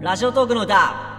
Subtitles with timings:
[0.00, 1.09] ラジオトークの歌。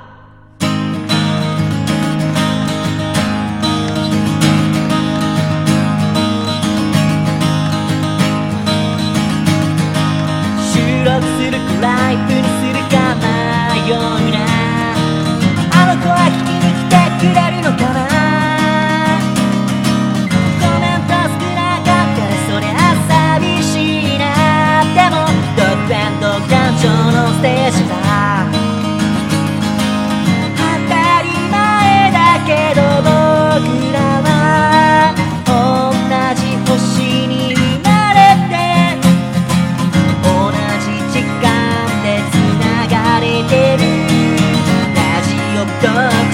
[45.81, 46.30] ジ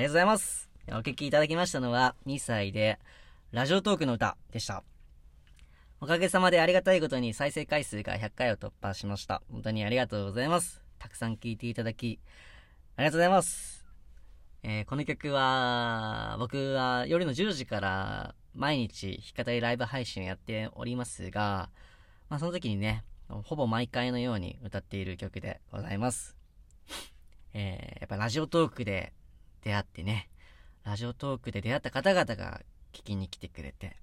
[0.00, 0.70] りがとうございます。
[0.88, 2.98] お聞きいただきましたのは、2歳で、
[3.52, 4.82] ラジオトークの歌でした。
[6.00, 9.42] おかげさまでありがたいことに再生回数が100回を突破しました。
[9.52, 10.82] 本当にありがとうございます。
[10.98, 12.18] たくさん聴いていただき、
[12.96, 13.84] ありがとうございます。
[14.62, 21.68] えーこの曲は、僕は夜の10時から毎日弾き語りライブ配信をやっておりますが、
[22.30, 26.38] まあその時にね、ほぼ毎回のように歌っている曲でございます。
[27.52, 29.12] えーやっぱラジオトークで
[29.62, 30.28] 出会ってね、
[30.84, 32.62] ラジオトークで出会った方々が
[32.92, 33.96] 聞きに来てくれて、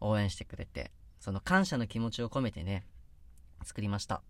[0.00, 2.84] 応援してくれて、その感謝の気持ちを込めてね、
[3.64, 4.22] 作りました。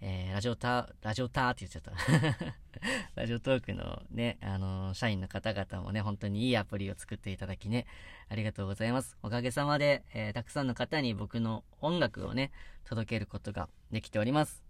[0.00, 2.54] えーラジオタ、ラジオターって言っちゃった。
[3.14, 7.86] ラジオトークのね、あのー社員の方々もね、本当にいいアプリを作っていただきね、
[8.28, 9.16] ありがとうございます。
[9.22, 12.50] おかげさまで、えーたくさんの方に僕の音楽をね、
[12.84, 14.62] 届けることができております。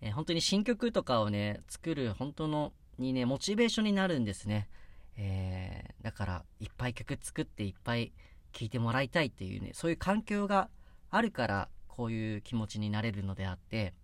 [0.00, 4.68] えー本当に新曲とかをね、作る本当のにね、モチベーションになるんですね。
[5.16, 8.12] えーだから、いっぱい曲作っていっぱい
[8.52, 10.68] 聴いてもらいたいっていうね、そういう環境が
[11.10, 13.94] あるから、こういう気持ちになれるのであって、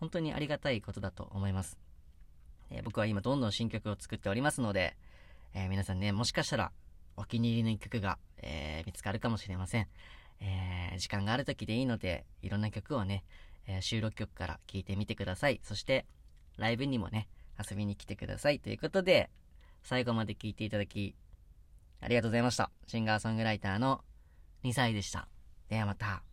[0.00, 1.78] 本当にありがたいことだと思います。
[2.70, 4.96] えー僕は今どんどん新曲を作っておりますので、
[5.54, 6.72] えー皆さんね、もしかしたら
[7.16, 9.88] お気に入りの一曲が、えー見つかるかもしれません。
[10.40, 13.24] えー時間がある時でいいので、いろんな曲をね、
[13.68, 15.60] え収録曲から聴いてみてください。
[15.62, 16.06] そして、
[16.56, 18.60] ライブにもね、遊びに来てください。
[18.60, 19.30] ということで、
[19.82, 21.14] 最後まで聞いていただき、
[22.00, 22.70] ありがとうございました。
[22.86, 24.04] シンガーソングライターの
[24.64, 25.28] 2歳でした。
[25.68, 26.25] ではまた。